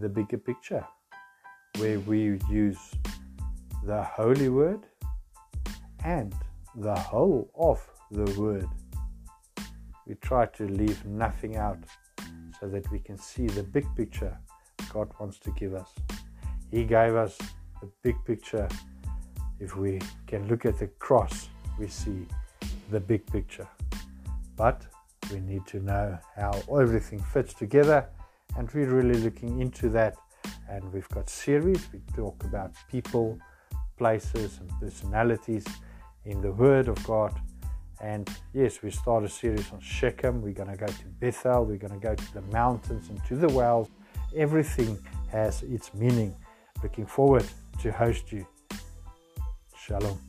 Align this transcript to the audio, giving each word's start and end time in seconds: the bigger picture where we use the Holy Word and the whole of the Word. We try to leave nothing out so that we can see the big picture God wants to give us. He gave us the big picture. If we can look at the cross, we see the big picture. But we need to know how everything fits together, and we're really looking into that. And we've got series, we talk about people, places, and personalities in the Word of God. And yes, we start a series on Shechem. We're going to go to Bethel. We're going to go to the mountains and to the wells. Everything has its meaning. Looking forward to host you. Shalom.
the 0.00 0.08
bigger 0.08 0.38
picture 0.38 0.84
where 1.78 2.00
we 2.00 2.38
use 2.50 2.78
the 3.84 4.02
Holy 4.02 4.48
Word 4.48 4.80
and 6.04 6.34
the 6.74 6.94
whole 6.94 7.50
of 7.56 7.80
the 8.10 8.40
Word. 8.40 8.68
We 10.06 10.14
try 10.16 10.46
to 10.46 10.66
leave 10.66 11.04
nothing 11.04 11.56
out 11.56 11.78
so 12.60 12.68
that 12.68 12.90
we 12.90 12.98
can 12.98 13.18
see 13.18 13.46
the 13.46 13.62
big 13.62 13.86
picture 13.96 14.36
God 14.92 15.10
wants 15.20 15.38
to 15.40 15.50
give 15.52 15.74
us. 15.74 15.90
He 16.70 16.84
gave 16.84 17.14
us 17.14 17.36
the 17.80 17.88
big 18.02 18.16
picture. 18.24 18.68
If 19.60 19.76
we 19.76 20.00
can 20.26 20.48
look 20.48 20.64
at 20.64 20.78
the 20.78 20.86
cross, 20.98 21.48
we 21.78 21.88
see 21.88 22.26
the 22.90 23.00
big 23.00 23.26
picture. 23.26 23.68
But 24.56 24.82
we 25.30 25.40
need 25.40 25.66
to 25.66 25.80
know 25.80 26.18
how 26.36 26.62
everything 26.70 27.20
fits 27.20 27.54
together, 27.54 28.08
and 28.58 28.68
we're 28.72 28.90
really 28.90 29.20
looking 29.20 29.60
into 29.60 29.88
that. 29.90 30.16
And 30.68 30.92
we've 30.92 31.08
got 31.10 31.30
series, 31.30 31.88
we 31.92 32.00
talk 32.14 32.42
about 32.42 32.72
people, 32.90 33.38
places, 33.96 34.58
and 34.58 34.68
personalities 34.80 35.64
in 36.24 36.40
the 36.40 36.50
Word 36.50 36.88
of 36.88 37.02
God. 37.04 37.32
And 38.00 38.28
yes, 38.52 38.82
we 38.82 38.90
start 38.90 39.24
a 39.24 39.28
series 39.28 39.70
on 39.72 39.80
Shechem. 39.80 40.42
We're 40.42 40.52
going 40.52 40.70
to 40.70 40.76
go 40.76 40.86
to 40.86 41.06
Bethel. 41.20 41.64
We're 41.64 41.78
going 41.78 41.98
to 41.98 42.00
go 42.00 42.14
to 42.14 42.34
the 42.34 42.42
mountains 42.52 43.08
and 43.08 43.24
to 43.26 43.36
the 43.36 43.48
wells. 43.48 43.88
Everything 44.36 44.98
has 45.30 45.62
its 45.62 45.94
meaning. 45.94 46.34
Looking 46.82 47.06
forward 47.06 47.46
to 47.82 47.92
host 47.92 48.32
you. 48.32 48.46
Shalom. 49.76 50.27